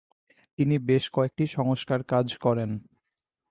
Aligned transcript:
তিনি 0.59 0.75
বেশ 0.89 1.03
কয়েকটি 1.13 1.43
সংস্কার 1.47 1.99
কাজ 2.03 2.27
করেন। 2.37 2.69